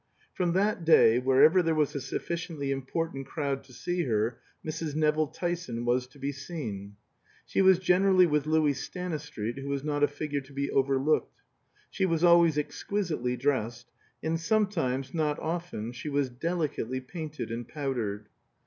[0.33, 4.95] From that day, wherever there was a sufficiently important crowd to see her, Mrs.
[4.95, 6.95] Nevill Tyson was to be seen.
[7.45, 11.43] She was generally with Louis Stanistreet, who was not a figure to be overlooked;
[11.91, 13.91] she was always exquisitely dressed;
[14.23, 18.27] and sometimes, not often, she was delicately painted and powdered.